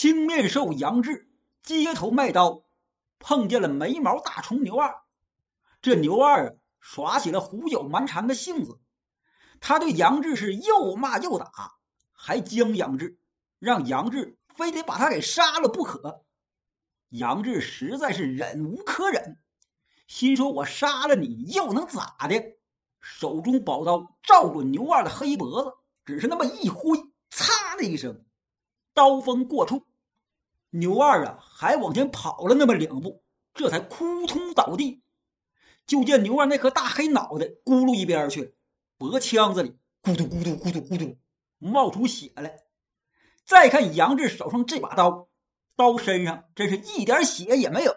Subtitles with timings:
[0.00, 1.28] 青面兽杨志
[1.60, 2.62] 街头卖刀，
[3.18, 4.94] 碰见了眉毛大虫牛二。
[5.82, 8.78] 这牛二啊，耍起了胡搅蛮缠的性子，
[9.58, 11.50] 他对杨志是又骂又打，
[12.12, 13.18] 还将杨志，
[13.58, 16.24] 让杨志非得把他给杀了不可。
[17.08, 19.40] 杨志实在是忍无可忍，
[20.06, 22.40] 心说：“我杀了你又能咋的？”
[23.02, 25.72] 手中宝刀照准牛二的黑脖子，
[26.04, 26.96] 只是那么一挥，
[27.32, 28.24] 嚓的一声，
[28.98, 29.84] 刀锋过处，
[30.70, 33.22] 牛二啊还往前跑了那么两步，
[33.54, 35.04] 这才扑通倒地。
[35.86, 38.50] 就见牛二那颗大黑脑袋咕噜一边去了，
[38.96, 41.16] 脖腔子里咕嘟咕嘟咕嘟咕嘟
[41.58, 42.64] 冒出血来。
[43.44, 45.28] 再看杨志手上这把刀，
[45.76, 47.94] 刀身上真是一点血也没有。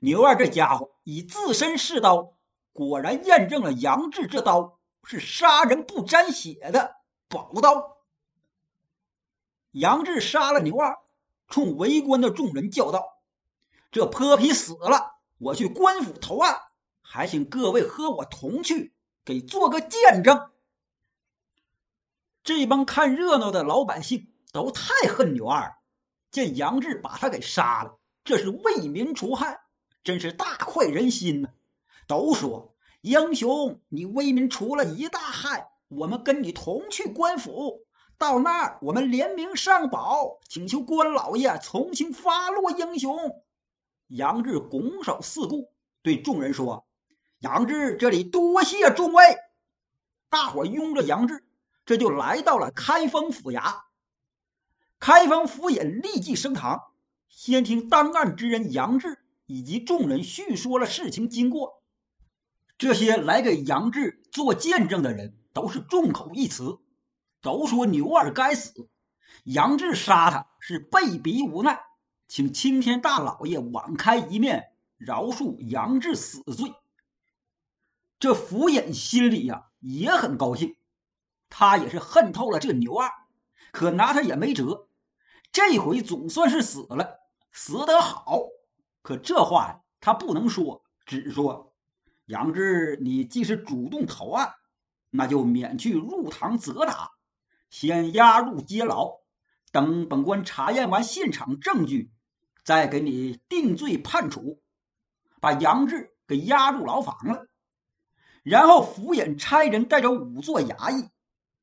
[0.00, 2.36] 牛二这家伙以自身试刀。
[2.74, 6.96] 果然验证了杨志这刀是杀人不沾血的
[7.30, 7.95] 宝刀。
[9.76, 10.96] 杨志杀了牛二，
[11.48, 13.18] 冲围观的众人叫道
[13.92, 16.62] ：“这泼皮死了，我去官府投案，
[17.02, 20.48] 还请各位和我同去，给做个见证。”
[22.42, 25.76] 这帮看热闹的老百姓都太恨牛二，
[26.30, 29.60] 见杨志把他给杀了，这是为民除害，
[30.02, 31.50] 真是大快人心呐。
[32.06, 37.85] 都说英雄，你为民除了一大害，我们跟你同去官府。
[38.18, 43.16] 到那儿，我们联名上保，请求官老爷从轻发落英雄。
[44.08, 45.72] 杨志拱手四顾，
[46.02, 46.86] 对众人说
[47.40, 49.36] ：“杨志这里多谢众位。”
[50.30, 51.44] 大伙拥着杨志，
[51.84, 53.82] 这就来到了开封府衙。
[54.98, 56.80] 开封府尹立即升堂，
[57.28, 61.82] 先听当案之人杨志以及众人叙说了事情经过。
[62.78, 66.78] 这些来给杨志做见证的人都是众口一词，
[67.46, 68.88] 都说牛二该死，
[69.44, 71.80] 杨志杀他是被逼无奈，
[72.26, 76.74] 请青天大老爷网开一面，饶恕杨志死罪。
[78.18, 80.74] 这府尹心里呀也很高兴，
[81.48, 83.12] 他也是恨透了这牛二，
[83.70, 84.88] 可拿他也没辙，
[85.52, 87.20] 这回总算是死了，
[87.52, 88.40] 死得好。
[89.02, 91.72] 可这话，他不能说，只说。
[92.24, 94.52] 杨志，你既是主动投案，
[95.10, 97.12] 那就免去入堂责打，
[97.68, 99.20] 先押入监牢，
[99.72, 102.10] 等本官查验完现场证据，
[102.64, 104.62] 再给你定罪判处，
[105.40, 107.46] 把杨志给押入牢房了。
[108.42, 111.08] 然后府尹差人带着五座衙役，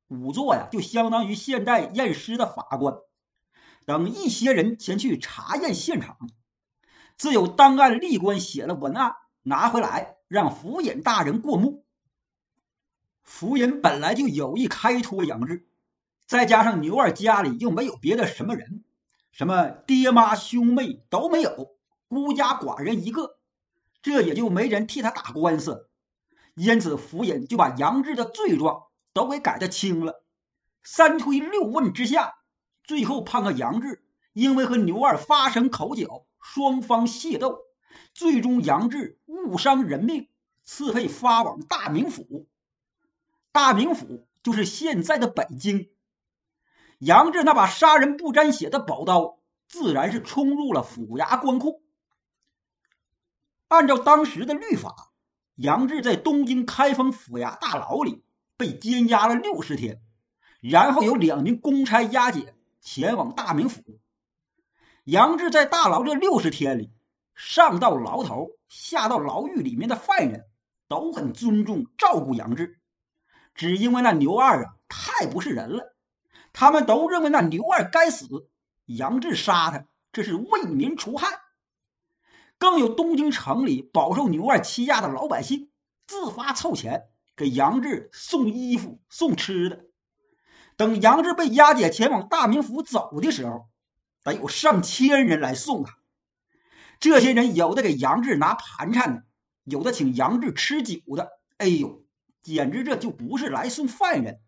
[0.08, 2.96] 五座呀，就相当于现代验尸的法官，
[3.86, 6.16] 等一些人前去查验现场，
[7.16, 10.14] 自有当案吏官写了文案拿回来。
[10.26, 11.84] 让府尹大人过目。
[13.22, 15.68] 府尹本来就有意开脱杨志，
[16.26, 18.82] 再加上牛二家里又没有别的什么人，
[19.30, 21.76] 什么爹妈兄妹都没有，
[22.08, 23.38] 孤家寡人一个，
[24.02, 25.88] 这也就没人替他打官司。
[26.54, 30.24] 因此，府尹就把杨志的罪状都给改的轻了。
[30.82, 32.34] 三推六问之下，
[32.84, 37.58] 最后判个杨志因为和牛二发生口角，双方械斗。
[38.12, 40.28] 最终，杨志误伤人命，
[40.62, 42.46] 赐配发往大名府。
[43.50, 45.90] 大名府就是现在的北京。
[47.04, 49.38] 杨志那把杀人不沾血的宝刀，
[49.68, 51.82] 自然是冲入了府衙官库。
[53.68, 55.12] 按照当时的律法，
[55.54, 58.24] 杨志在东京开封府衙大牢里
[58.56, 60.00] 被监押了六十天，
[60.62, 63.82] 然后有两名公差押解前往大名府。
[65.04, 66.90] 杨志在大牢这六十天里。
[67.34, 70.46] 上到牢头，下到牢狱里面的犯人，
[70.86, 72.78] 都很尊重照顾杨志，
[73.56, 75.93] 只因为那牛二啊太不是人了，
[76.54, 78.48] 他们都认为那牛二该死，
[78.86, 81.40] 杨志杀他这是为民除害。
[82.56, 85.70] 更有东京城里饱受牛二欺压的老百姓，
[86.06, 87.02] 自发凑钱
[87.34, 89.84] 给杨志送衣服、送吃的。
[90.76, 93.66] 等杨志被押解前往大名府走的时候，
[94.22, 95.98] 得有上千人来送他。
[97.00, 99.24] 这些人有的给杨志拿盘缠的，
[99.64, 101.30] 有的请杨志吃酒的。
[101.58, 102.04] 哎呦，
[102.42, 104.40] 简直这就不是来送犯人，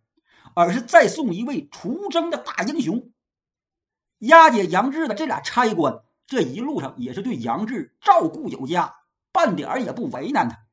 [0.57, 3.13] 而是再送一位出征的大英雄。
[4.21, 8.97] 押解杨志的这俩差官，这一路上也是对杨志照顾有加，
[9.33, 10.65] 半点也不为难他。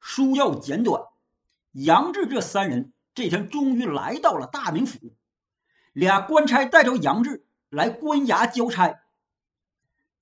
[0.00, 1.04] 书要简短，
[1.70, 5.14] 杨志这三人这天终于来到了大名府，
[5.92, 9.02] 俩官差带着杨志来官衙交差。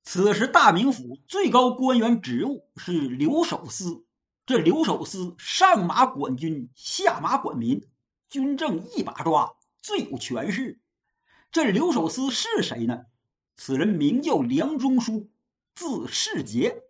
[0.03, 4.05] 此时，大名府最高官员职务是留守司。
[4.50, 7.87] 这留守司上马管军，下马管民，
[8.29, 10.81] 军政一把抓，最有权势。
[11.52, 13.05] 这留守司是谁呢？
[13.55, 15.31] 此人名叫梁中书，
[15.76, 16.82] 字世杰，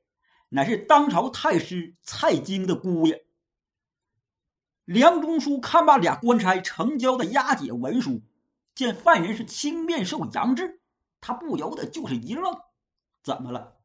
[0.49, 3.27] 乃是当朝太师蔡京的姑爷。
[4.87, 8.23] 梁中书看罢俩官差呈交的押解文书，
[8.75, 10.81] 见犯人是青面兽杨志，
[11.21, 12.59] 他不由得就是一愣：
[13.23, 13.77] 怎么了？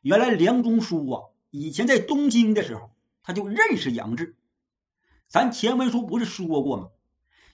[0.00, 2.90] 原来梁中书啊，以前在东京的时候，
[3.24, 4.36] 他就认识杨志。
[5.26, 6.90] 咱前文书不是说过吗？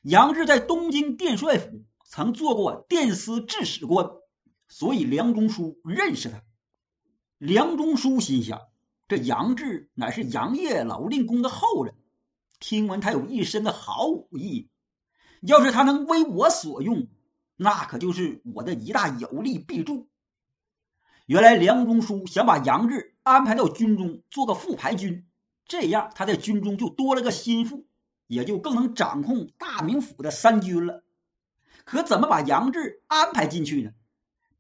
[0.03, 4.11] 杨志在东京殿帅府曾做过殿司制史官，
[4.69, 6.43] 所以梁中书认识他。
[7.39, 8.61] 梁中书心想：
[9.09, 11.95] 这杨志乃是杨业老令公的后人，
[12.59, 14.69] 听闻他有一身的好武艺，
[15.41, 17.07] 要是他能为我所用，
[17.57, 20.09] 那可就是我的一大有力臂助。
[21.27, 25.27] 原来梁中书想把杨志安排到军中做个副排军。
[25.71, 27.87] 这样，他在军中就多了个心腹，
[28.27, 31.05] 也就更能掌控大名府的三军了。
[31.85, 33.93] 可怎么把杨志安排进去呢？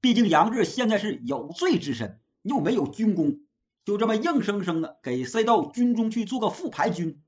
[0.01, 3.41] 毕竟杨志现在是有罪之身，又没有军功，
[3.85, 7.21] 就这么硬生生的给塞到军中去做个副排军，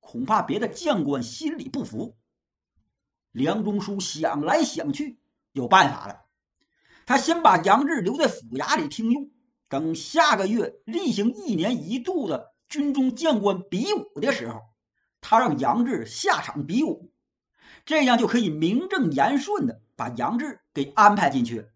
[0.00, 2.16] 恐怕别的将官心里不服。
[3.30, 5.20] 梁中书想来想去，
[5.52, 6.22] 有办法了。
[7.06, 9.30] 他先把杨志留在府衙里听用，
[9.68, 12.52] 等下个月例行一年一度的。
[12.68, 14.60] 军中将官比武的时候，
[15.20, 17.10] 他让杨志下场比武，
[17.84, 21.68] 这样就可以名正言顺的把杨志给安排进去。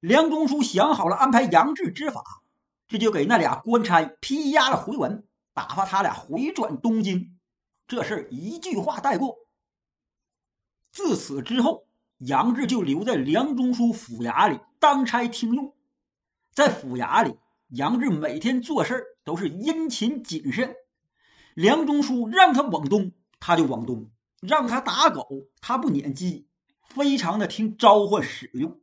[0.00, 2.42] 梁中书想好了安排杨志之法，
[2.88, 5.24] 这就给那俩官差批押了回文，
[5.54, 7.38] 打发他俩回转东京。
[7.86, 9.36] 这事一句话带过。
[10.90, 11.86] 自此之后，
[12.18, 15.74] 杨志就留在梁中书府衙里当差听用，
[16.52, 17.38] 在府衙里。
[17.74, 20.76] 杨志每天做事都是殷勤谨慎，
[21.54, 24.10] 梁中书让他往东，他就往东；
[24.42, 25.26] 让他打狗，
[25.62, 26.46] 他不撵鸡，
[26.82, 28.78] 非常的听召唤使用，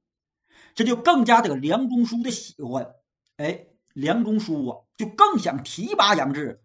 [0.74, 2.95] 这就更加得梁中书的喜欢。
[3.38, 6.63] 哎，梁中书啊，就更想提拔杨志。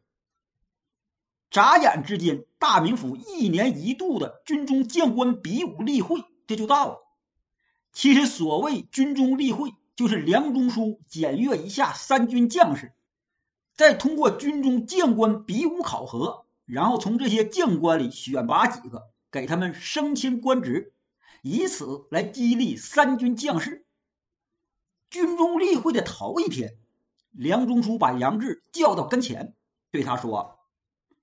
[1.51, 7.01] 眨眼之间，大名府一年一度的军中将官比武例会这就到了。
[7.93, 9.75] 其实所谓军中例会。
[9.97, 12.93] 就是梁中书检阅一下三军将士，
[13.75, 20.93] 再通过军中将官比武考核，然后从这些将官里选拔几个，给他们升迁官职，
[21.43, 23.87] 以此来激励三军将士。
[25.11, 26.77] 军中例会的头一天，
[27.31, 29.55] 梁中书把杨志叫到跟前，
[29.93, 30.59] 对他说：“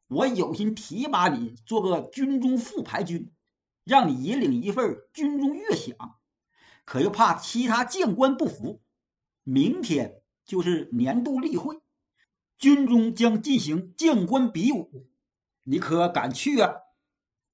[0.08, 3.34] 我有心提拔你做个军中副排军，
[3.84, 5.96] 让你引领一份军中乐饷。”
[6.86, 8.82] 可又怕其他将官不服，
[9.44, 11.80] 明天就是年度例会，
[12.58, 15.08] 军中将进行将官比武，
[15.64, 16.74] 你可敢去啊？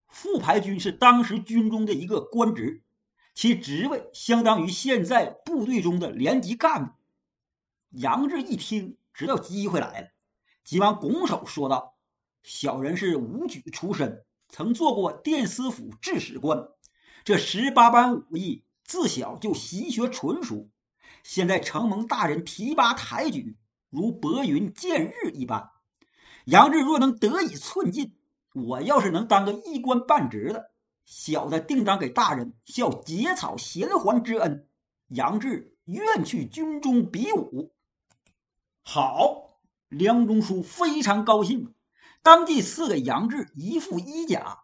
[0.07, 2.81] 副排军是当时军中的一个官职，
[3.35, 6.93] 其职位相当于现在部队中的连级干部。
[7.89, 10.07] 杨志一听，知道机会来了，
[10.63, 11.97] 急忙拱手说道
[12.41, 16.69] ：“小人是武举出身，曾做过殿司府制史官，
[17.23, 20.69] 这十八般武艺。”自小就习学纯熟，
[21.21, 23.57] 现在承蒙大人提拔抬举，
[23.89, 25.71] 如薄云见日一般。
[26.45, 28.15] 杨志若能得以寸进，
[28.53, 30.71] 我要是能当个一官半职的，
[31.03, 34.65] 小的定当给大人效结草衔环之恩。
[35.09, 37.73] 杨志愿去军中比武。
[38.83, 39.59] 好，
[39.89, 41.73] 梁中书非常高兴，
[42.21, 44.59] 当即赐给杨志一副衣甲。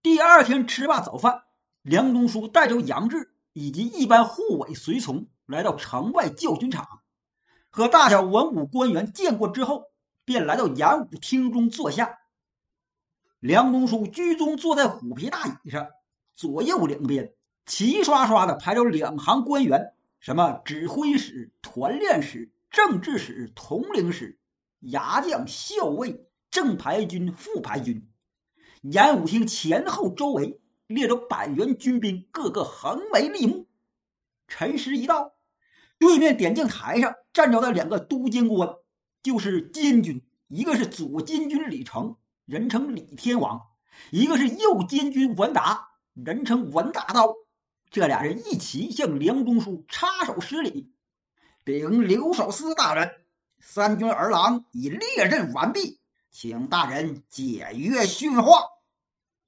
[0.00, 1.45] 第二天吃罢早饭。
[1.86, 7.02] 梁中书带着杨志以及一班护卫随从来到城外教军场，
[7.70, 9.84] 和大小文武官员见过之后，
[10.24, 12.18] 便来到演武厅中坐下。
[13.38, 15.86] 梁中书居中坐在虎皮大椅上，
[16.34, 17.34] 左右两边
[17.66, 24.40] 齐刷刷的排着两行官员，什么指挥使、团练使、政治使、统领使、
[24.80, 28.10] 牙将、校尉、正牌军、副牌军。
[28.80, 30.60] 演武厅前后周围。
[30.86, 33.66] 列着百员军兵，个个横眉立目。
[34.48, 35.32] 辰时一到，
[35.98, 38.76] 对面点将台上站着的两个都监官，
[39.22, 43.60] 就是监军，一个是左监军李成，人称李天王；
[44.10, 47.34] 一个是右监军文达，人称文大刀。
[47.90, 50.92] 这俩人一齐向梁中书插手施礼，
[51.64, 53.22] 禀留守司大人，
[53.58, 55.98] 三军儿郎已列阵完毕，
[56.30, 58.75] 请大人解阅训话。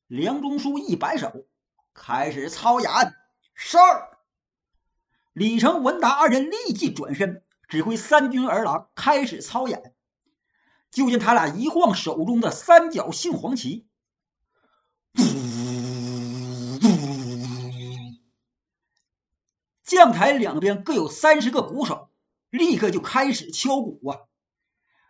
[0.09, 1.47] 梁中书一摆手，
[1.93, 2.91] 开始操演。
[3.55, 3.77] 是。
[5.35, 9.95] 李成、文达二人立即转身，指挥三军儿郎开始操演。
[10.91, 13.87] 就见他俩一晃手中的三角杏黄旗，
[19.85, 22.11] 将台两边各有三十个鼓手，
[22.49, 24.21] 立刻就开始敲鼓啊！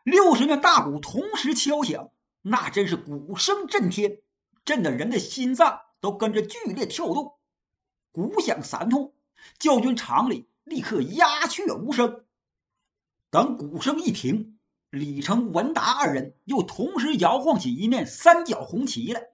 [0.02, 2.10] 六十面大鼓同时敲响，
[2.42, 4.20] 那真是鼓声震天，
[4.68, 7.38] 震得人的心脏都跟着剧烈跳动。
[8.12, 9.14] 鼓响三通，
[9.58, 12.26] 教军场里立刻鸦雀无声。
[13.30, 14.58] 等鼓声一停，
[14.90, 19.28] 李成、文达二人又同时摇晃起一面三角红旗来。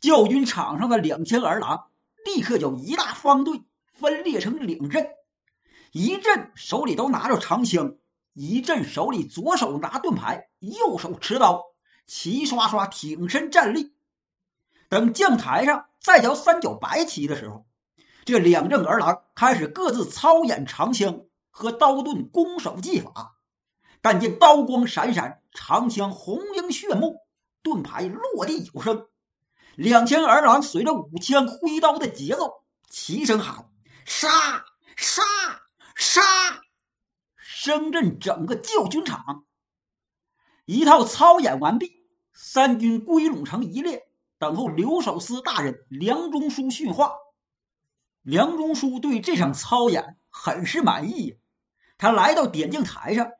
[0.00, 1.88] 教军场上的两千儿郎
[2.24, 5.08] 立刻就一大方队分裂成两阵，
[5.90, 7.96] 一阵手里都拿着长枪，
[8.32, 11.64] 一阵手里左手拿盾牌，右手持刀，
[12.06, 13.91] 齐刷刷挺身站立。
[14.92, 17.64] 等将台上再调三角白旗的时候，
[18.26, 23.38] 这两阵儿郎开始各自操演长枪和刀盾攻守技法。
[24.02, 27.20] 但见刀光闪闪，长枪红缨炫目，
[27.62, 29.06] 盾牌落地有声。
[29.76, 33.70] 两千儿郎随着舞枪挥刀的节奏，齐声喊
[34.04, 34.28] ：“杀！
[34.94, 35.22] 杀！
[35.94, 36.20] 杀！”
[37.40, 39.46] 声震整个教军场。
[40.66, 44.06] 一套操演完毕，三军归拢成一列，
[44.42, 47.12] 等候留守司大人梁中书训话。
[48.22, 51.38] 梁中书对这场操演很是满意，
[51.96, 53.30] 他来到点将台上，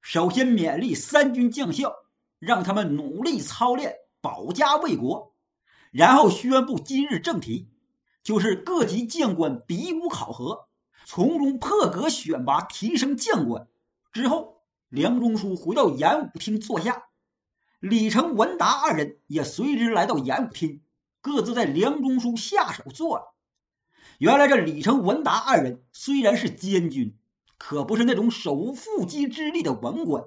[0.00, 1.92] 首先勉励三军将校，
[2.38, 5.34] 让他们努力操练，保家卫国，
[5.90, 7.68] 然后宣布今日正题，
[8.22, 10.68] 就是各级将官比武考核，
[11.04, 13.66] 从中破格选拔提升将官。
[14.12, 17.06] 之后，梁中书回到演武厅坐下，
[17.84, 20.80] 李成、文达二人也随之来到演武厅，
[21.20, 23.34] 各自在梁中书下手坐了。
[24.16, 27.18] 原来这李成、文达二人虽然是监军，
[27.58, 30.24] 可不是那种手无缚鸡之力的文官，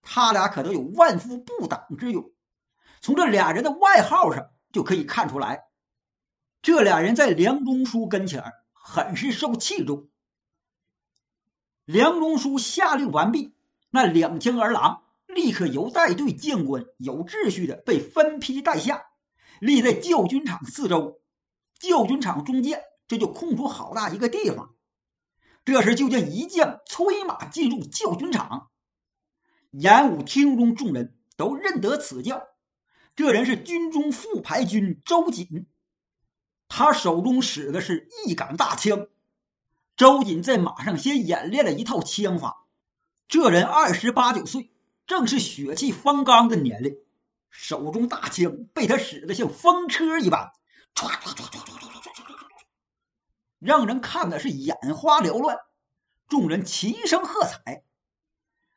[0.00, 2.30] 他俩可都有万夫不挡之勇。
[3.00, 5.64] 从这俩人的外号上就可以看出来，
[6.62, 10.08] 这俩人在梁中书跟前很是受器重。
[11.84, 13.56] 梁中书下令完毕，
[13.90, 15.02] 那两千儿郎
[15.34, 19.02] 立刻由带队将官有秩序的被分批带下，
[19.60, 21.20] 立在教军场四周，
[21.78, 22.82] 教军场中间。
[23.08, 24.74] 这就空出好大一个地方。
[25.66, 28.70] 这时，就见一将催马进入教军场。
[29.70, 32.42] 演武厅中众人都认得此将，
[33.14, 35.66] 这人是军中副排军周瑾。
[36.68, 39.08] 他手中使的是一杆大枪。
[39.94, 42.66] 周瑾在马上先演练了一套枪法。
[43.28, 44.71] 这人二十八九岁，
[45.12, 46.96] 正是血气方刚的年龄。
[47.50, 50.54] 手中大枪被他使得像风车一般，
[50.94, 52.42] 唰唰唰唰唰唰唰唰唰。
[53.58, 55.58] 让人看的是眼花缭乱，
[56.28, 57.84] 众人齐声喝彩。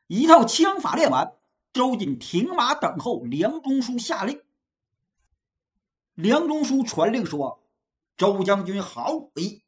[0.07, 1.37] 一套枪法练完，
[1.71, 4.41] 周瑾停马等候梁中书下令。
[6.15, 7.63] 梁中书传令说
[8.17, 9.63] ：“周将军好武艺，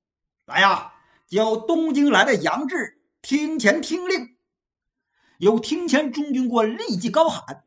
[0.45, 0.93] 来呀，
[1.27, 4.35] 叫东京来的杨志听前听令。”
[5.37, 7.63] 有厅前中军官立即高喊：“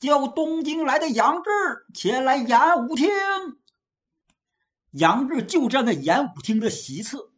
[0.00, 1.50] 叫东京来的杨志
[1.92, 3.08] 前来演武厅。”
[4.92, 7.30] 杨志就站在演武厅的席侧，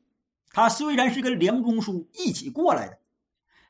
[0.50, 2.98] 他虽然是跟梁中书一起过来的，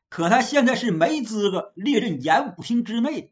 [0.08, 3.30] 可他现在是没资格列任演武厅之内的，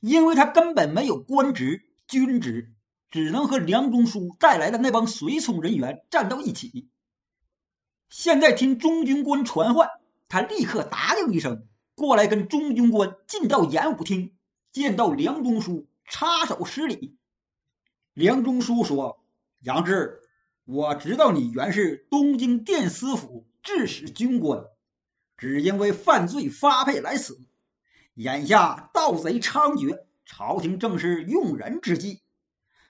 [0.00, 2.72] 因为他根本没有官职、军职，
[3.10, 6.88] 只能和梁中书带来的那帮随从人员站到一起。
[8.08, 9.88] 现在听中军官传唤，
[10.28, 14.34] 他立刻答应一声，过来跟中军官进到演武厅，
[14.72, 17.16] 见到梁中书，插手施礼。
[18.14, 19.18] 梁中书说。
[19.60, 20.22] 杨志，
[20.64, 24.64] 我知道你原是东京殿司府致使军官，
[25.36, 27.38] 只因为犯罪发配来此。
[28.14, 32.22] 眼下盗贼猖獗，朝廷正是用人之际，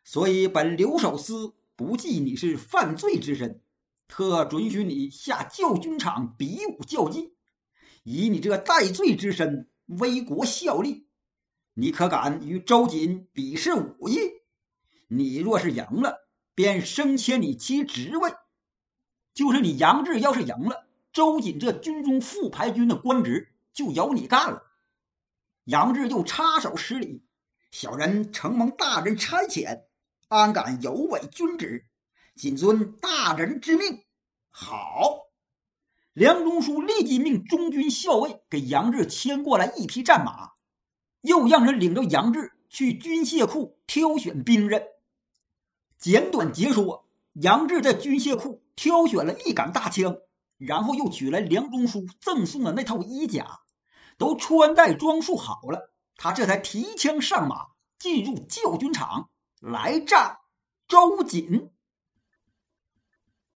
[0.02, 3.60] 所以本留守司不计你是犯罪之身，
[4.08, 7.34] 特准许你下教军场比武较技，
[8.02, 11.06] 以你这戴罪之身为国效力。
[11.74, 14.18] 你可敢与周瑾比试武艺？
[15.08, 16.22] 你若是赢了。
[16.54, 18.30] 便升迁你其职位，
[19.32, 24.62] 就是你杨志要是赢了，周瑾这军中副牌军的官职就由你干了。
[25.64, 27.24] 杨志又插手施礼
[27.72, 29.84] ：“小人承蒙大人差遣，
[30.28, 31.86] 安敢有违君旨？
[32.36, 34.04] 谨遵大人之命。”
[34.52, 35.31] 好，
[36.14, 40.50] 梁中书立即命中军校尉给杨志牵过来一匹战马，
[41.22, 44.86] 又让人领着杨志去军械库挑选兵刃。
[45.96, 50.18] 简短截说，杨志在军械库挑选了一杆大枪，
[50.58, 53.60] 然后又取来梁中书赠送的那套衣甲，
[54.18, 60.40] 都穿戴装束好了，他这才提枪上马，进入教军场来战
[60.86, 61.70] 周瑾。